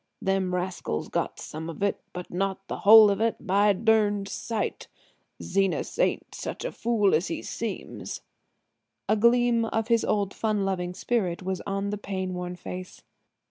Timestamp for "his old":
9.89-10.33